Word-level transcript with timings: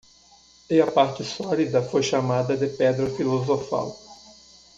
E 0.67 0.81
a 0.81 0.91
parte 0.91 1.23
sólida 1.23 1.83
foi 1.83 2.01
chamada 2.01 2.57
de 2.57 2.65
Pedra 2.69 3.07
Filosofal. 3.07 3.95